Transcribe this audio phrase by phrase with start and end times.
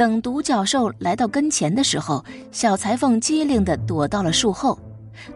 [0.00, 4.78] 等独角兽来到跟前的时候，小裁缝机灵的躲到了树后。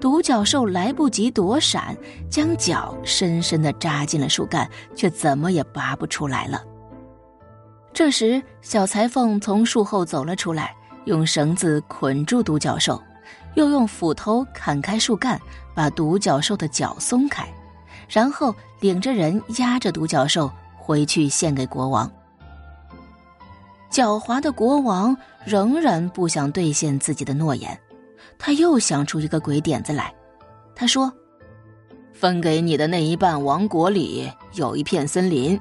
[0.00, 1.94] 独角兽来不及躲闪，
[2.30, 4.66] 将脚深深的扎进了树干，
[4.96, 6.64] 却怎么也拔不出来了。
[7.92, 10.74] 这时，小裁缝从树后走了出来，
[11.04, 12.98] 用绳子捆住独角兽，
[13.56, 15.38] 又用斧头砍开树干，
[15.74, 17.46] 把独角兽的脚松开，
[18.08, 22.10] 然后领着人押着独角兽回去献给国王。
[23.94, 27.78] 狡猾的国王仍然不想兑现自己的诺言，
[28.36, 30.12] 他又想出一个鬼点子来。
[30.74, 31.12] 他说
[32.12, 35.56] ：“分给你的那一半王国里有一片森林，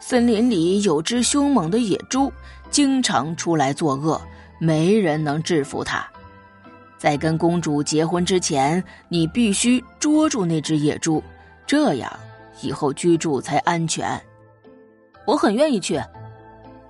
[0.00, 2.32] 森林里有只凶猛的野猪，
[2.70, 4.18] 经常出来作恶，
[4.58, 6.02] 没人能制服它。
[6.96, 11.22] 在跟公主结婚之前，你必须捉住那只野猪，
[11.66, 12.10] 这样
[12.62, 14.18] 以后居住才安全。”
[15.26, 16.02] 我很愿意去。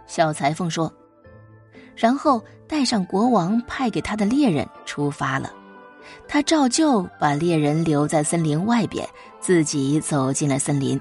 [0.09, 0.93] 小裁缝说，
[1.95, 5.53] 然后带上国王派给他的猎人出发了。
[6.27, 9.07] 他照旧把猎人留在森林外边，
[9.39, 11.01] 自己走进了森林。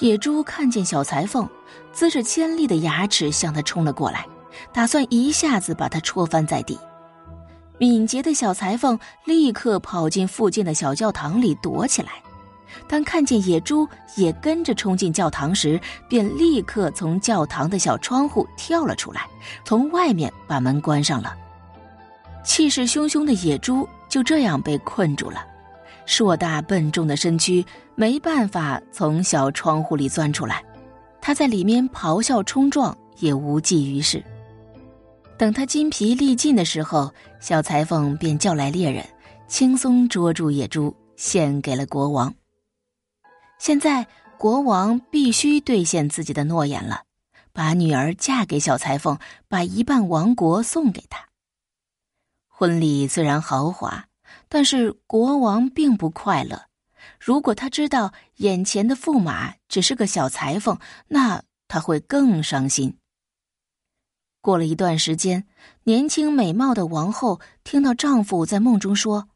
[0.00, 1.48] 野猪看见小裁缝，
[1.94, 4.26] 呲着尖利的牙齿向他冲了过来，
[4.72, 6.78] 打算一下子把他戳翻在地。
[7.78, 12.12] 敏捷的小裁缝立刻跑进附近的小教堂里躲起来。
[12.88, 19.26] 当看见野猪也跟着冲进教堂时，便立刻从教堂的小窗户跳了出来，
[19.64, 21.34] 从外面把门关上了。
[22.44, 25.44] 气势汹汹的野猪就这样被困住了，
[26.06, 30.64] 硕大笨重的身躯没办法从小窗户里钻出来，
[31.20, 34.22] 他在里面咆哮冲撞也无济于事。
[35.36, 39.04] 等他筋疲力尽的时候，小裁缝便叫来猎人，
[39.46, 42.34] 轻松捉住野猪，献给了国王。
[43.58, 44.06] 现在
[44.38, 47.02] 国王必须兑现自己的诺言了，
[47.52, 51.28] 把女儿嫁给小裁缝，把一半王国送给他。
[52.46, 54.06] 婚礼虽然豪华，
[54.48, 56.66] 但是国王并不快乐。
[57.18, 62.96] 如果他知道眼前的驸马只是个小裁缝，那他会更伤心。
[64.40, 65.46] 过了一段时间，
[65.82, 69.28] 年轻美貌的王后听到丈夫在梦中说。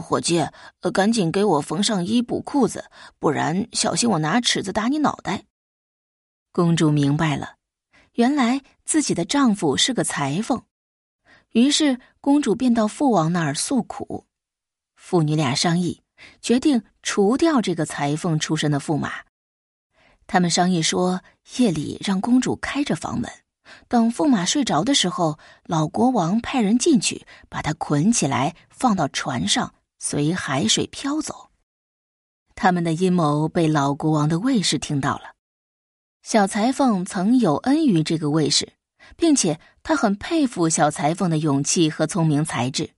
[0.00, 0.46] 伙计，
[0.92, 5.44] 赶紧给我缝上衣、补裤子，不然小心我拿尺子打你脑袋。
[6.52, 7.56] 公主明白了，
[8.12, 10.62] 原来自己的丈夫是个裁缝，
[11.50, 14.26] 于是公主便到父王那儿诉苦。
[14.94, 16.02] 父女俩商议，
[16.40, 19.24] 决定除掉这个裁缝出身的驸马。
[20.26, 21.22] 他们商议说，
[21.58, 23.30] 夜里让公主开着房门，
[23.88, 29.74] 等驸马睡着的时候，老国王派人进去，把他捆起来，放到船上。
[30.06, 31.48] 随海水飘走，
[32.54, 35.34] 他们的阴谋被老国王的卫士听到了。
[36.22, 38.74] 小裁缝曾有恩于这个卫士，
[39.16, 42.90] 并且他很佩服小裁缝的勇气和聪明才智，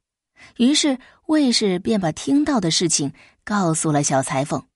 [0.56, 3.12] 于是卫士便把听到的事情
[3.45, 4.66] 告诉了小裁缝。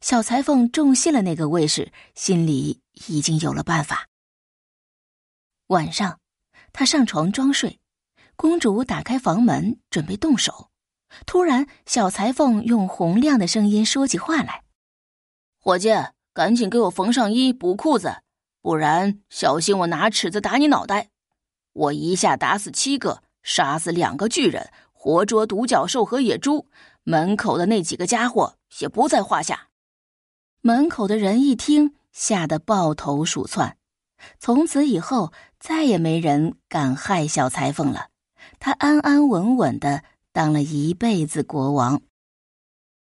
[0.00, 4.08] 小裁缝重信了那个卫士，心里已经有了办法。
[5.66, 6.20] 晚上，
[6.72, 7.78] 他上床装睡，
[8.34, 10.70] 公主打开房门准备动手。
[11.24, 14.64] 突然，小裁缝用洪亮的声音说起话来
[15.58, 15.90] ：“伙计，
[16.34, 18.22] 赶紧给我缝上衣、补裤子，
[18.60, 21.08] 不然小心我拿尺子打你脑袋！
[21.72, 26.66] 我一下打死七个，杀死两个巨人，活捉独角兽和野猪，
[27.04, 29.68] 门口的那几个家伙也不在话下。”
[30.60, 33.76] 门口的人一听，吓得抱头鼠窜。
[34.38, 38.08] 从此以后，再也没人敢害小裁缝了。
[38.58, 40.02] 他安安稳稳的。
[40.36, 42.02] 当了一辈子国王。